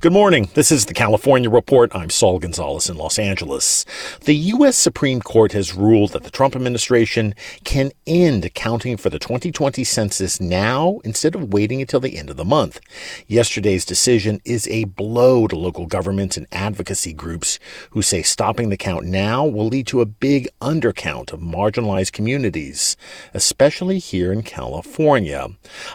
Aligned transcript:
Good 0.00 0.14
morning. 0.14 0.48
This 0.54 0.72
is 0.72 0.86
the 0.86 0.94
California 0.94 1.50
Report. 1.50 1.94
I'm 1.94 2.08
Saul 2.08 2.38
Gonzalez 2.38 2.88
in 2.88 2.96
Los 2.96 3.18
Angeles. 3.18 3.84
The 4.22 4.34
U.S. 4.34 4.78
Supreme 4.78 5.20
Court 5.20 5.52
has 5.52 5.74
ruled 5.74 6.12
that 6.12 6.22
the 6.22 6.30
Trump 6.30 6.56
administration 6.56 7.34
can 7.64 7.92
end 8.06 8.54
counting 8.54 8.96
for 8.96 9.10
the 9.10 9.18
2020 9.18 9.84
census 9.84 10.40
now 10.40 11.00
instead 11.04 11.34
of 11.34 11.52
waiting 11.52 11.82
until 11.82 12.00
the 12.00 12.16
end 12.16 12.30
of 12.30 12.38
the 12.38 12.46
month. 12.46 12.80
Yesterday's 13.26 13.84
decision 13.84 14.40
is 14.46 14.66
a 14.68 14.84
blow 14.84 15.46
to 15.46 15.54
local 15.54 15.84
governments 15.84 16.38
and 16.38 16.46
advocacy 16.50 17.12
groups 17.12 17.58
who 17.90 18.00
say 18.00 18.22
stopping 18.22 18.70
the 18.70 18.78
count 18.78 19.04
now 19.04 19.44
will 19.44 19.66
lead 19.66 19.86
to 19.88 20.00
a 20.00 20.06
big 20.06 20.48
undercount 20.62 21.30
of 21.30 21.40
marginalized 21.40 22.12
communities, 22.12 22.96
especially 23.34 23.98
here 23.98 24.32
in 24.32 24.42
California. 24.42 25.46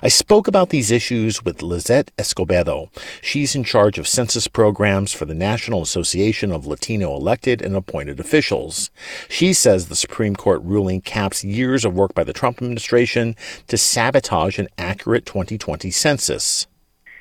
I 0.04 0.10
spoke 0.10 0.48
about 0.48 0.70
these 0.70 0.92
issues 0.92 1.44
with 1.44 1.64
Lizette 1.64 2.12
Escobedo. 2.20 2.92
She's 3.24 3.56
in 3.56 3.64
charge 3.64 3.95
charge 3.96 4.00
of 4.00 4.08
census 4.08 4.48
programs 4.50 5.14
for 5.14 5.26
the 5.26 5.34
National 5.34 5.82
Association 5.82 6.52
of 6.52 6.66
Latino 6.66 7.16
elected 7.16 7.62
and 7.62 7.76
appointed 7.78 8.20
officials. 8.20 8.92
She 9.30 9.54
says 9.54 9.88
the 9.88 9.96
Supreme 9.96 10.36
Court 10.36 10.62
ruling 10.64 11.00
caps 11.00 11.46
years 11.46 11.86
of 11.86 11.94
work 11.94 12.14
by 12.14 12.26
the 12.26 12.34
Trump 12.34 12.58
administration 12.58 13.36
to 13.68 13.78
sabotage 13.78 14.60
an 14.60 14.68
accurate 14.78 15.26
2020 15.26 15.92
census. 15.92 16.68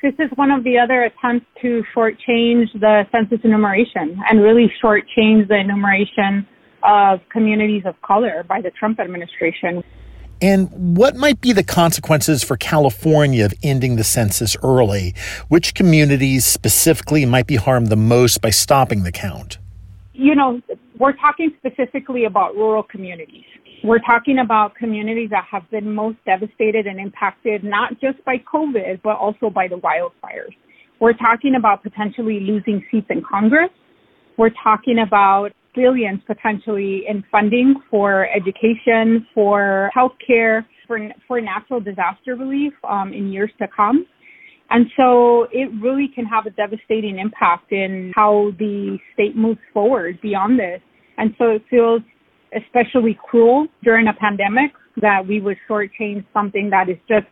This 0.02 0.14
is 0.18 0.30
one 0.34 0.50
of 0.50 0.64
the 0.64 0.76
other 0.76 1.04
attempts 1.04 1.46
to 1.62 1.84
shortchange 1.94 2.72
the 2.80 3.06
census 3.12 3.38
enumeration 3.44 4.18
and 4.28 4.42
really 4.42 4.70
shortchange 4.82 5.46
the 5.46 5.56
enumeration 5.56 6.44
of 6.82 7.20
communities 7.30 7.84
of 7.86 7.94
color 8.02 8.44
by 8.48 8.60
the 8.60 8.70
Trump 8.70 8.98
administration. 8.98 9.84
And 10.42 10.96
what 10.96 11.16
might 11.16 11.40
be 11.40 11.52
the 11.52 11.64
consequences 11.64 12.42
for 12.42 12.56
California 12.56 13.44
of 13.44 13.54
ending 13.62 13.96
the 13.96 14.04
census 14.04 14.56
early? 14.62 15.14
Which 15.48 15.74
communities 15.74 16.44
specifically 16.44 17.24
might 17.24 17.46
be 17.46 17.56
harmed 17.56 17.88
the 17.88 17.96
most 17.96 18.40
by 18.40 18.50
stopping 18.50 19.04
the 19.04 19.12
count? 19.12 19.58
You 20.12 20.34
know, 20.34 20.60
we're 20.98 21.12
talking 21.12 21.52
specifically 21.58 22.24
about 22.24 22.54
rural 22.54 22.82
communities. 22.82 23.44
We're 23.82 23.98
talking 23.98 24.38
about 24.38 24.74
communities 24.76 25.30
that 25.30 25.44
have 25.50 25.68
been 25.70 25.94
most 25.94 26.16
devastated 26.24 26.86
and 26.86 26.98
impacted 26.98 27.64
not 27.64 28.00
just 28.00 28.24
by 28.24 28.38
COVID, 28.38 29.02
but 29.02 29.16
also 29.16 29.50
by 29.50 29.68
the 29.68 29.76
wildfires. 29.76 30.54
We're 31.00 31.12
talking 31.12 31.54
about 31.54 31.82
potentially 31.82 32.40
losing 32.40 32.84
seats 32.90 33.08
in 33.10 33.22
Congress. 33.22 33.70
We're 34.38 34.54
talking 34.62 34.98
about 34.98 35.52
billions 35.74 36.20
potentially 36.26 37.02
in 37.08 37.24
funding 37.30 37.74
for 37.90 38.28
education, 38.34 39.26
for 39.34 39.90
healthcare, 39.96 40.64
for 40.86 40.98
for 41.26 41.40
natural 41.40 41.80
disaster 41.80 42.36
relief 42.36 42.72
um, 42.88 43.12
in 43.12 43.32
years 43.32 43.50
to 43.58 43.66
come. 43.74 44.06
And 44.70 44.86
so 44.96 45.46
it 45.52 45.70
really 45.80 46.08
can 46.14 46.24
have 46.24 46.46
a 46.46 46.50
devastating 46.50 47.18
impact 47.18 47.70
in 47.70 48.12
how 48.14 48.52
the 48.58 48.98
state 49.12 49.36
moves 49.36 49.60
forward 49.72 50.18
beyond 50.22 50.58
this. 50.58 50.80
And 51.18 51.34
so 51.38 51.50
it 51.50 51.62
feels 51.68 52.02
especially 52.56 53.18
cruel 53.28 53.66
during 53.82 54.08
a 54.08 54.12
pandemic 54.14 54.72
that 55.00 55.26
we 55.26 55.40
would 55.40 55.56
shortchange 55.68 56.24
something 56.32 56.70
that 56.70 56.88
is 56.88 56.96
just 57.08 57.26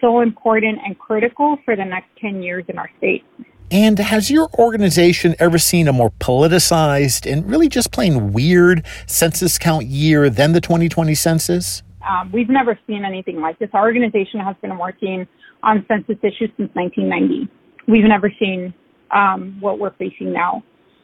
so 0.00 0.20
important 0.20 0.78
and 0.84 0.98
critical 0.98 1.56
for 1.64 1.76
the 1.76 1.84
next 1.84 2.08
10 2.20 2.42
years 2.42 2.64
in 2.68 2.78
our 2.78 2.90
state. 2.98 3.24
And 3.70 3.98
has 3.98 4.30
your 4.30 4.48
organization 4.58 5.34
ever 5.38 5.58
seen 5.58 5.88
a 5.88 5.92
more 5.92 6.10
politicized 6.20 7.30
and 7.30 7.48
really 7.48 7.68
just 7.68 7.90
plain 7.90 8.32
weird 8.32 8.84
census 9.06 9.58
count 9.58 9.86
year 9.86 10.30
than 10.30 10.52
the 10.52 10.60
2020 10.60 11.14
census? 11.14 11.82
Um, 12.08 12.30
we've 12.32 12.50
never 12.50 12.78
seen 12.86 13.04
anything 13.04 13.40
like 13.40 13.58
this. 13.58 13.70
Our 13.72 13.84
organization 13.84 14.40
has 14.40 14.56
been 14.60 14.78
working 14.78 15.26
on 15.62 15.84
census 15.88 16.16
issues 16.22 16.50
since 16.56 16.70
1990. 16.74 17.48
We've 17.88 18.04
never 18.04 18.30
seen 18.38 18.74
um, 19.10 19.56
what 19.60 19.78
we're 19.78 19.94
facing 19.94 20.32
now. 20.32 20.62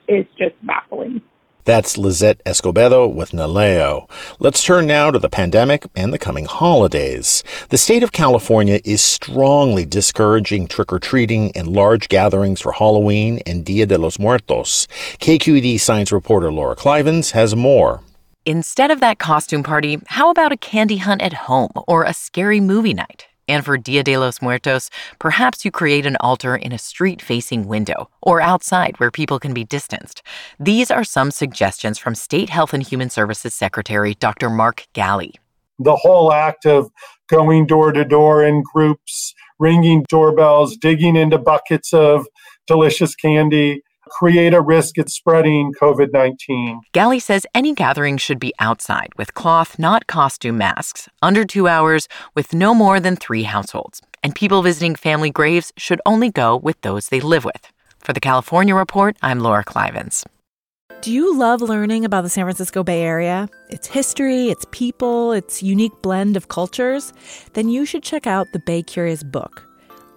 Is 0.08 0.26
just 0.36 0.54
baffling. 0.66 1.22
That's 1.64 1.98
Lizette 1.98 2.42
Escobedo 2.44 3.12
with 3.12 3.32
NALEO. 3.32 4.08
Let's 4.38 4.64
turn 4.64 4.86
now 4.86 5.10
to 5.10 5.18
the 5.18 5.28
pandemic 5.28 5.86
and 5.94 6.12
the 6.12 6.18
coming 6.18 6.46
holidays. 6.46 7.44
The 7.68 7.78
state 7.78 8.02
of 8.02 8.12
California 8.12 8.80
is 8.84 9.02
strongly 9.02 9.84
discouraging 9.84 10.68
trick-or-treating 10.68 11.56
and 11.56 11.68
large 11.68 12.08
gatherings 12.08 12.60
for 12.60 12.72
Halloween 12.72 13.40
and 13.46 13.64
Dia 13.64 13.86
de 13.86 13.98
los 13.98 14.18
Muertos. 14.18 14.86
KQED 15.18 15.78
science 15.80 16.12
reporter 16.12 16.50
Laura 16.52 16.76
Klivans 16.76 17.32
has 17.32 17.54
more. 17.54 18.00
Instead 18.46 18.90
of 18.90 19.00
that 19.00 19.18
costume 19.18 19.62
party, 19.62 20.00
how 20.06 20.30
about 20.30 20.52
a 20.52 20.56
candy 20.56 20.96
hunt 20.96 21.20
at 21.20 21.34
home 21.34 21.70
or 21.86 22.04
a 22.04 22.14
scary 22.14 22.58
movie 22.58 22.94
night? 22.94 23.26
And 23.50 23.64
for 23.64 23.76
Dia 23.76 24.04
de 24.04 24.16
los 24.16 24.40
Muertos, 24.40 24.90
perhaps 25.18 25.64
you 25.64 25.72
create 25.72 26.06
an 26.06 26.16
altar 26.20 26.54
in 26.54 26.70
a 26.70 26.78
street 26.78 27.20
facing 27.20 27.66
window 27.66 28.08
or 28.22 28.40
outside 28.40 29.00
where 29.00 29.10
people 29.10 29.40
can 29.40 29.52
be 29.52 29.64
distanced. 29.64 30.22
These 30.60 30.88
are 30.88 31.02
some 31.02 31.32
suggestions 31.32 31.98
from 31.98 32.14
State 32.14 32.48
Health 32.48 32.72
and 32.72 32.80
Human 32.80 33.10
Services 33.10 33.52
Secretary 33.52 34.14
Dr. 34.14 34.50
Mark 34.50 34.86
Ghaly. 34.94 35.32
The 35.80 35.96
whole 35.96 36.32
act 36.32 36.64
of 36.64 36.92
going 37.28 37.66
door 37.66 37.90
to 37.90 38.04
door 38.04 38.44
in 38.44 38.62
groups, 38.72 39.34
ringing 39.58 40.04
doorbells, 40.08 40.76
digging 40.76 41.16
into 41.16 41.36
buckets 41.36 41.92
of 41.92 42.28
delicious 42.68 43.16
candy, 43.16 43.82
create 44.10 44.52
a 44.52 44.60
risk 44.60 44.98
at 44.98 45.08
spreading 45.08 45.72
COVID 45.80 46.12
19. 46.12 46.80
Ghaly 46.92 47.22
says 47.22 47.46
any 47.54 47.74
gathering 47.74 48.18
should 48.18 48.38
be 48.38 48.52
outside 48.58 49.10
with 49.16 49.34
cloth, 49.34 49.78
not 49.78 50.06
costume 50.06 50.58
masks, 50.58 51.08
under 51.22 51.44
two 51.44 51.68
hours, 51.68 52.08
with 52.34 52.52
no 52.52 52.74
more 52.74 53.00
than 53.00 53.16
three 53.16 53.44
households. 53.44 54.02
And 54.22 54.34
people 54.34 54.62
visiting 54.62 54.96
family 54.96 55.30
graves 55.30 55.72
should 55.76 56.00
only 56.04 56.30
go 56.30 56.56
with 56.56 56.80
those 56.82 57.08
they 57.08 57.20
live 57.20 57.44
with. 57.44 57.72
For 57.98 58.12
the 58.12 58.20
California 58.20 58.74
Report, 58.74 59.16
I'm 59.22 59.40
Laura 59.40 59.64
Klivans. 59.64 60.24
Do 61.02 61.10
you 61.10 61.34
love 61.34 61.62
learning 61.62 62.04
about 62.04 62.24
the 62.24 62.28
San 62.28 62.44
Francisco 62.44 62.84
Bay 62.84 63.00
Area? 63.02 63.48
Its 63.70 63.86
history, 63.86 64.48
its 64.48 64.66
people, 64.70 65.32
its 65.32 65.62
unique 65.62 66.02
blend 66.02 66.36
of 66.36 66.48
cultures? 66.48 67.14
Then 67.54 67.70
you 67.70 67.86
should 67.86 68.02
check 68.02 68.26
out 68.26 68.46
the 68.52 68.58
Bay 68.58 68.82
Curious 68.82 69.22
book. 69.22 69.69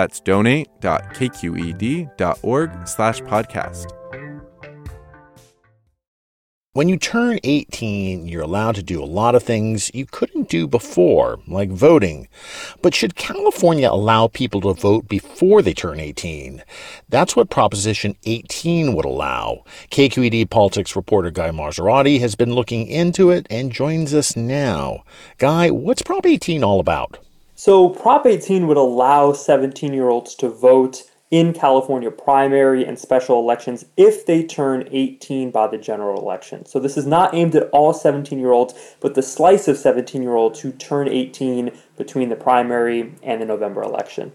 That's 0.00 0.20
donate.kqed.org 0.20 2.88
slash 2.88 3.20
podcast. 3.20 3.90
When 6.72 6.88
you 6.88 6.96
turn 6.96 7.38
18, 7.44 8.26
you're 8.26 8.40
allowed 8.40 8.76
to 8.76 8.82
do 8.82 9.02
a 9.02 9.04
lot 9.04 9.34
of 9.34 9.42
things 9.42 9.90
you 9.92 10.06
couldn't 10.06 10.48
do 10.48 10.66
before, 10.66 11.40
like 11.46 11.68
voting. 11.68 12.28
But 12.80 12.94
should 12.94 13.14
California 13.14 13.90
allow 13.90 14.28
people 14.28 14.62
to 14.62 14.72
vote 14.72 15.06
before 15.06 15.60
they 15.60 15.74
turn 15.74 16.00
18? 16.00 16.64
That's 17.10 17.36
what 17.36 17.50
Proposition 17.50 18.16
18 18.24 18.94
would 18.94 19.04
allow. 19.04 19.64
KQED 19.90 20.48
politics 20.48 20.96
reporter 20.96 21.30
Guy 21.30 21.50
Marzorati 21.50 22.20
has 22.20 22.36
been 22.36 22.54
looking 22.54 22.86
into 22.86 23.28
it 23.28 23.46
and 23.50 23.70
joins 23.70 24.14
us 24.14 24.34
now. 24.34 25.04
Guy, 25.36 25.70
what's 25.70 26.00
Prop 26.00 26.24
18 26.24 26.64
all 26.64 26.80
about? 26.80 27.18
So, 27.60 27.90
Prop 27.90 28.24
18 28.24 28.68
would 28.68 28.78
allow 28.78 29.34
17 29.34 29.92
year 29.92 30.08
olds 30.08 30.34
to 30.36 30.48
vote 30.48 31.02
in 31.30 31.52
California 31.52 32.10
primary 32.10 32.86
and 32.86 32.98
special 32.98 33.38
elections 33.38 33.84
if 33.98 34.24
they 34.24 34.42
turn 34.44 34.88
18 34.90 35.50
by 35.50 35.66
the 35.66 35.76
general 35.76 36.18
election. 36.18 36.64
So 36.64 36.80
this 36.80 36.96
is 36.96 37.04
not 37.04 37.34
aimed 37.34 37.54
at 37.54 37.68
all 37.68 37.92
17 37.92 38.38
year 38.38 38.52
olds, 38.52 38.72
but 39.00 39.14
the 39.14 39.20
slice 39.20 39.68
of 39.68 39.76
17 39.76 40.22
year 40.22 40.36
olds 40.36 40.60
who 40.60 40.72
turn 40.72 41.06
18 41.06 41.70
between 41.98 42.30
the 42.30 42.34
primary 42.34 43.12
and 43.22 43.42
the 43.42 43.44
November 43.44 43.82
election. 43.82 44.32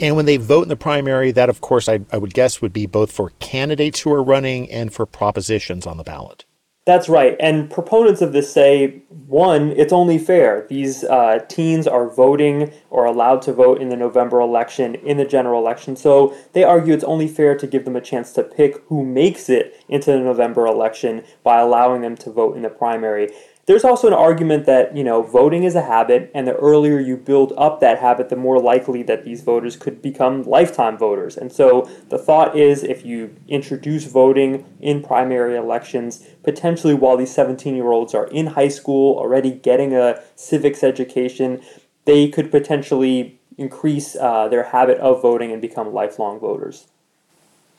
And 0.00 0.16
when 0.16 0.26
they 0.26 0.36
vote 0.36 0.64
in 0.64 0.68
the 0.68 0.74
primary, 0.74 1.30
that 1.30 1.48
of 1.48 1.60
course 1.60 1.88
I, 1.88 2.00
I 2.10 2.18
would 2.18 2.34
guess 2.34 2.60
would 2.60 2.72
be 2.72 2.86
both 2.86 3.12
for 3.12 3.34
candidates 3.38 4.00
who 4.00 4.12
are 4.12 4.20
running 4.20 4.68
and 4.68 4.92
for 4.92 5.06
propositions 5.06 5.86
on 5.86 5.96
the 5.96 6.02
ballot. 6.02 6.44
That's 6.86 7.08
right. 7.08 7.36
And 7.40 7.68
proponents 7.68 8.22
of 8.22 8.32
this 8.32 8.52
say 8.52 9.02
one, 9.08 9.72
it's 9.72 9.92
only 9.92 10.18
fair. 10.18 10.66
These 10.68 11.02
uh, 11.02 11.40
teens 11.48 11.88
are 11.88 12.08
voting 12.08 12.72
or 12.90 13.04
allowed 13.04 13.42
to 13.42 13.52
vote 13.52 13.82
in 13.82 13.88
the 13.88 13.96
November 13.96 14.38
election, 14.38 14.94
in 14.94 15.16
the 15.16 15.24
general 15.24 15.60
election. 15.60 15.96
So 15.96 16.32
they 16.52 16.62
argue 16.62 16.94
it's 16.94 17.02
only 17.02 17.26
fair 17.26 17.58
to 17.58 17.66
give 17.66 17.84
them 17.86 17.96
a 17.96 18.00
chance 18.00 18.30
to 18.34 18.44
pick 18.44 18.84
who 18.86 19.04
makes 19.04 19.48
it 19.48 19.84
into 19.88 20.12
the 20.12 20.20
November 20.20 20.64
election 20.64 21.24
by 21.42 21.58
allowing 21.58 22.02
them 22.02 22.16
to 22.18 22.30
vote 22.30 22.56
in 22.56 22.62
the 22.62 22.70
primary. 22.70 23.30
There's 23.66 23.82
also 23.82 24.06
an 24.06 24.14
argument 24.14 24.64
that, 24.66 24.96
you 24.96 25.02
know, 25.02 25.22
voting 25.22 25.64
is 25.64 25.74
a 25.74 25.82
habit, 25.82 26.30
and 26.32 26.46
the 26.46 26.54
earlier 26.54 27.00
you 27.00 27.16
build 27.16 27.52
up 27.58 27.80
that 27.80 27.98
habit, 27.98 28.28
the 28.28 28.36
more 28.36 28.60
likely 28.60 29.02
that 29.02 29.24
these 29.24 29.42
voters 29.42 29.74
could 29.74 30.00
become 30.00 30.44
lifetime 30.44 30.96
voters. 30.96 31.36
And 31.36 31.52
so 31.52 31.90
the 32.08 32.16
thought 32.16 32.56
is 32.56 32.84
if 32.84 33.04
you 33.04 33.34
introduce 33.48 34.04
voting 34.04 34.64
in 34.80 35.02
primary 35.02 35.56
elections, 35.56 36.24
potentially 36.44 36.94
while 36.94 37.16
these 37.16 37.34
17 37.34 37.74
year 37.74 37.90
olds 37.90 38.14
are 38.14 38.28
in 38.28 38.46
high 38.46 38.68
school, 38.68 39.18
already 39.18 39.50
getting 39.50 39.92
a 39.94 40.22
civics 40.36 40.84
education, 40.84 41.60
they 42.04 42.28
could 42.28 42.52
potentially 42.52 43.40
increase 43.58 44.14
uh, 44.14 44.46
their 44.46 44.62
habit 44.62 44.98
of 44.98 45.20
voting 45.20 45.50
and 45.50 45.60
become 45.60 45.92
lifelong 45.92 46.38
voters. 46.38 46.86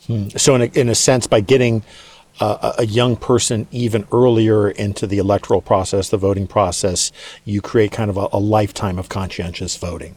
Hmm. 0.05 0.27
So, 0.35 0.53
in 0.55 0.61
a, 0.63 0.65
in 0.65 0.89
a 0.89 0.95
sense, 0.95 1.27
by 1.27 1.39
getting 1.39 1.81
uh, 2.39 2.73
a 2.77 2.85
young 2.85 3.15
person 3.15 3.67
even 3.71 4.07
earlier 4.11 4.69
into 4.69 5.07
the 5.07 5.17
electoral 5.17 5.61
process, 5.61 6.09
the 6.09 6.17
voting 6.17 6.47
process, 6.47 7.11
you 7.45 7.61
create 7.61 7.91
kind 7.91 8.09
of 8.09 8.17
a, 8.17 8.27
a 8.33 8.39
lifetime 8.39 8.99
of 8.99 9.09
conscientious 9.09 9.77
voting. 9.77 10.15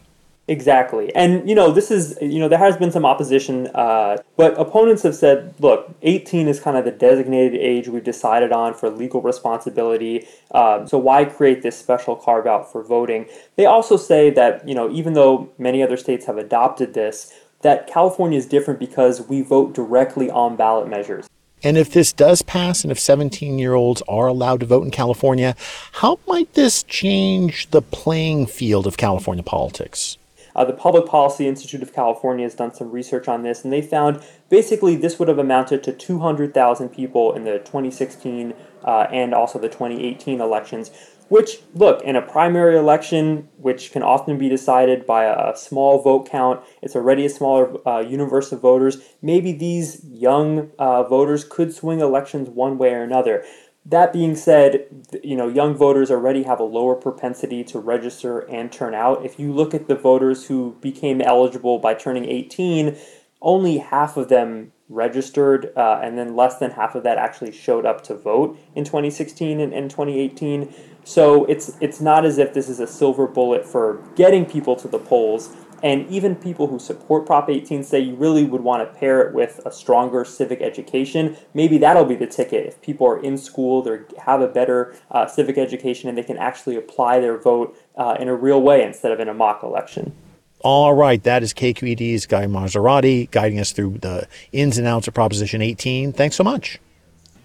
Exactly. 0.50 1.14
And, 1.14 1.48
you 1.48 1.54
know, 1.54 1.70
this 1.70 1.92
is, 1.92 2.18
you 2.20 2.40
know, 2.40 2.48
there 2.48 2.58
has 2.58 2.76
been 2.76 2.90
some 2.90 3.06
opposition, 3.06 3.68
uh, 3.68 4.16
but 4.36 4.58
opponents 4.58 5.04
have 5.04 5.14
said, 5.14 5.54
look, 5.60 5.94
18 6.02 6.48
is 6.48 6.58
kind 6.58 6.76
of 6.76 6.84
the 6.84 6.90
designated 6.90 7.54
age 7.60 7.86
we've 7.86 8.02
decided 8.02 8.50
on 8.50 8.74
for 8.74 8.90
legal 8.90 9.22
responsibility. 9.22 10.26
Uh, 10.50 10.84
so 10.86 10.98
why 10.98 11.24
create 11.24 11.62
this 11.62 11.78
special 11.78 12.16
carve 12.16 12.48
out 12.48 12.72
for 12.72 12.82
voting? 12.82 13.26
They 13.54 13.66
also 13.66 13.96
say 13.96 14.28
that, 14.30 14.66
you 14.66 14.74
know, 14.74 14.90
even 14.90 15.12
though 15.12 15.52
many 15.56 15.84
other 15.84 15.96
states 15.96 16.26
have 16.26 16.36
adopted 16.36 16.94
this, 16.94 17.32
that 17.62 17.86
California 17.86 18.36
is 18.36 18.46
different 18.46 18.80
because 18.80 19.28
we 19.28 19.42
vote 19.42 19.72
directly 19.72 20.30
on 20.30 20.56
ballot 20.56 20.88
measures. 20.88 21.28
And 21.62 21.76
if 21.76 21.92
this 21.92 22.12
does 22.12 22.42
pass 22.42 22.82
and 22.82 22.90
if 22.90 22.98
17 22.98 23.58
year 23.58 23.74
olds 23.74 24.02
are 24.08 24.26
allowed 24.26 24.60
to 24.60 24.66
vote 24.66 24.84
in 24.84 24.90
California, 24.90 25.54
how 25.92 26.18
might 26.26 26.54
this 26.54 26.82
change 26.82 27.70
the 27.70 27.82
playing 27.82 28.46
field 28.46 28.86
of 28.86 28.96
California 28.96 29.42
politics? 29.42 30.16
Uh, 30.56 30.64
the 30.64 30.72
Public 30.72 31.06
Policy 31.06 31.46
Institute 31.46 31.82
of 31.82 31.94
California 31.94 32.44
has 32.44 32.54
done 32.54 32.74
some 32.74 32.90
research 32.90 33.28
on 33.28 33.42
this, 33.42 33.62
and 33.62 33.72
they 33.72 33.82
found 33.82 34.20
basically 34.48 34.96
this 34.96 35.18
would 35.18 35.28
have 35.28 35.38
amounted 35.38 35.82
to 35.84 35.92
200,000 35.92 36.88
people 36.88 37.32
in 37.32 37.44
the 37.44 37.58
2016 37.58 38.54
uh, 38.84 39.06
and 39.12 39.32
also 39.32 39.58
the 39.58 39.68
2018 39.68 40.40
elections. 40.40 40.90
Which, 41.30 41.60
look, 41.76 42.02
in 42.02 42.16
a 42.16 42.22
primary 42.22 42.76
election, 42.76 43.48
which 43.56 43.92
can 43.92 44.02
often 44.02 44.36
be 44.36 44.48
decided 44.48 45.06
by 45.06 45.26
a, 45.26 45.56
small 45.56 46.02
vote 46.02 46.28
count, 46.28 46.60
it's 46.82 46.96
already 46.96 47.24
a 47.24 47.30
smaller 47.30 47.70
uh, 47.86 48.00
universe 48.00 48.50
of 48.50 48.60
voters. 48.60 48.98
Maybe 49.22 49.52
these 49.52 50.04
young 50.04 50.72
uh, 50.76 51.04
voters 51.04 51.44
could 51.44 51.72
swing 51.72 52.00
elections 52.00 52.48
one 52.48 52.78
way 52.78 52.94
or 52.94 53.04
another. 53.04 53.44
That 53.86 54.12
being 54.12 54.34
said, 54.34 54.86
you 55.22 55.36
know, 55.36 55.46
young 55.46 55.76
voters 55.76 56.10
already 56.10 56.42
have 56.42 56.58
a 56.58 56.64
lower 56.64 56.96
propensity 56.96 57.62
to 57.64 57.78
register 57.78 58.40
and 58.40 58.72
turn 58.72 58.92
out. 58.92 59.24
If 59.24 59.38
you 59.38 59.52
look 59.52 59.72
at 59.72 59.86
the 59.86 59.94
voters 59.94 60.48
who 60.48 60.76
became 60.80 61.20
eligible 61.20 61.78
by 61.78 61.94
turning 61.94 62.24
18, 62.24 62.96
only 63.40 63.78
half 63.78 64.16
of 64.16 64.30
them 64.30 64.72
registered, 64.90 65.72
uh, 65.76 66.00
and 66.02 66.18
then 66.18 66.34
less 66.34 66.58
than 66.58 66.72
half 66.72 66.96
of 66.96 67.04
that 67.04 67.16
actually 67.16 67.52
showed 67.52 67.86
up 67.86 68.02
to 68.02 68.14
vote 68.14 68.58
in 68.74 68.84
2016 68.84 69.60
and, 69.60 69.72
and 69.72 69.90
2018. 69.90 70.74
So 71.04 71.44
it's 71.46 71.76
it's 71.80 72.00
not 72.00 72.24
as 72.24 72.38
if 72.38 72.54
this 72.54 72.68
is 72.68 72.80
a 72.80 72.86
silver 72.86 73.26
bullet 73.26 73.66
for 73.66 74.02
getting 74.16 74.44
people 74.44 74.76
to 74.76 74.88
the 74.88 74.98
polls. 74.98 75.50
And 75.82 76.06
even 76.10 76.36
people 76.36 76.66
who 76.66 76.78
support 76.78 77.24
Prop 77.26 77.48
18 77.48 77.84
say 77.84 78.00
you 78.00 78.14
really 78.14 78.44
would 78.44 78.60
want 78.60 78.86
to 78.86 78.98
pair 78.98 79.22
it 79.22 79.34
with 79.34 79.60
a 79.64 79.72
stronger 79.72 80.24
civic 80.24 80.60
education. 80.60 81.36
Maybe 81.54 81.78
that'll 81.78 82.04
be 82.04 82.16
the 82.16 82.26
ticket. 82.26 82.66
If 82.66 82.82
people 82.82 83.06
are 83.06 83.22
in 83.22 83.38
school, 83.38 83.80
they 83.82 84.00
have 84.18 84.42
a 84.42 84.48
better 84.48 84.94
uh, 85.10 85.26
civic 85.26 85.56
education, 85.56 86.08
and 86.08 86.18
they 86.18 86.22
can 86.22 86.36
actually 86.36 86.76
apply 86.76 87.20
their 87.20 87.38
vote 87.38 87.76
uh, 87.96 88.16
in 88.20 88.28
a 88.28 88.34
real 88.34 88.60
way 88.60 88.84
instead 88.84 89.10
of 89.10 89.20
in 89.20 89.28
a 89.28 89.34
mock 89.34 89.62
election. 89.62 90.14
All 90.62 90.92
right, 90.92 91.22
that 91.22 91.42
is 91.42 91.54
KQED's 91.54 92.26
Guy 92.26 92.44
Marzorati 92.44 93.30
guiding 93.30 93.58
us 93.58 93.72
through 93.72 93.98
the 93.98 94.28
ins 94.52 94.76
and 94.76 94.86
outs 94.86 95.08
of 95.08 95.14
Proposition 95.14 95.62
18. 95.62 96.12
Thanks 96.12 96.36
so 96.36 96.44
much. 96.44 96.78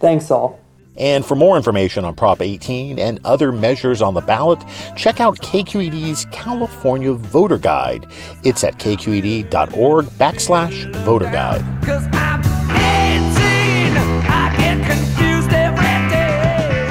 Thanks, 0.01 0.29
all. 0.29 0.59
And 0.97 1.25
for 1.25 1.36
more 1.36 1.58
information 1.58 2.05
on 2.05 2.15
Prop 2.15 2.41
18 2.41 3.00
and 3.00 3.19
other 3.25 3.51
measures 3.51 4.01
on 4.01 4.13
the 4.13 4.22
ballot, 4.22 4.63
check 4.96 5.19
out 5.19 5.38
KQED's 5.39 6.25
California 6.31 7.13
Voter 7.13 7.58
Guide. 7.58 8.08
It's 8.43 8.63
at 8.63 8.77
kqed.org 8.77 10.05
backslash 10.05 10.96
voter 11.03 11.29
guide. 11.31 11.63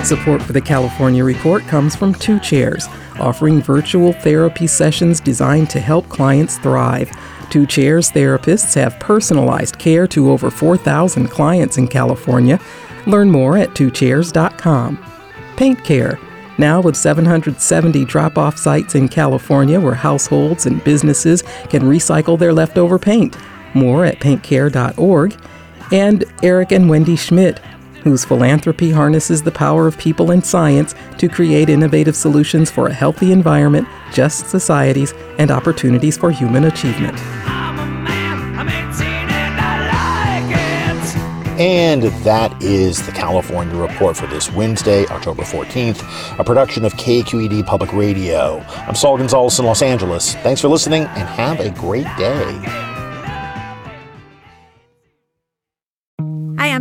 Support 0.05 0.43
for 0.43 0.53
the 0.53 0.61
California 0.61 1.25
Report 1.25 1.63
comes 1.63 1.97
from 1.97 2.13
Two 2.13 2.39
Chairs, 2.39 2.87
offering 3.19 3.63
virtual 3.63 4.13
therapy 4.13 4.67
sessions 4.67 5.19
designed 5.19 5.71
to 5.71 5.81
help 5.81 6.07
clients 6.11 6.59
thrive. 6.59 7.11
Two 7.51 7.67
Chairs 7.67 8.11
therapists 8.11 8.75
have 8.75 8.99
personalized 9.01 9.79
care 9.79 10.07
to 10.09 10.31
over 10.31 10.51
4,000 10.51 11.29
clients 11.29 11.79
in 11.79 11.89
California 11.89 12.59
Learn 13.07 13.31
more 13.31 13.57
at 13.57 13.71
twochairs.com. 13.71 15.05
Paint 15.57 15.85
Care, 15.85 16.19
now 16.59 16.81
with 16.81 16.97
770 16.97 18.05
drop 18.05 18.39
off 18.39 18.57
sites 18.57 18.95
in 18.95 19.09
California 19.09 19.81
where 19.81 19.95
households 19.95 20.67
and 20.67 20.83
businesses 20.85 21.43
can 21.69 21.83
recycle 21.83 22.39
their 22.39 22.53
leftover 22.53 22.99
paint. 22.99 23.37
More 23.75 24.05
at 24.05 24.21
paintcare.org. 24.21 25.37
And 25.93 26.25
Eric 26.43 26.73
and 26.73 26.89
Wendy 26.89 27.17
Schmidt, 27.17 27.61
whose 28.05 28.25
philanthropy 28.25 28.91
harnesses 28.91 29.43
the 29.43 29.51
power 29.51 29.87
of 29.89 29.99
people 29.99 30.31
and 30.31 30.45
science 30.45 30.95
to 31.19 31.29
create 31.29 31.71
innovative 31.71 32.15
solutions 32.15 32.71
for 32.71 32.87
a 32.87 32.93
healthy 32.93 33.33
environment, 33.33 33.89
just 34.13 34.49
societies, 34.49 35.13
and 35.39 35.51
opportunities 35.51 36.17
for 36.17 36.31
human 36.31 36.65
achievement. 36.65 37.19
And 41.59 42.03
that 42.25 42.63
is 42.63 43.07
the 43.07 43.13
California 43.13 43.77
Report 43.77 44.17
for 44.17 44.27
this 44.27 44.51
Wednesday, 44.53 45.07
October 45.07 45.45
14th, 45.45 46.39
a 46.39 46.43
production 46.43 46.85
of 46.85 46.93
KQED 46.95 47.65
Public 47.65 47.93
Radio. 47.93 48.59
I'm 48.69 48.97
Saul 48.97 49.19
Gonzalez 49.19 49.59
in 49.61 49.65
Los 49.65 49.81
Angeles. 49.81 50.35
Thanks 50.37 50.61
for 50.61 50.69
listening 50.69 51.05
and 51.05 51.29
have 51.29 51.61
a 51.61 51.71
great 51.71 52.09
day. 52.19 52.84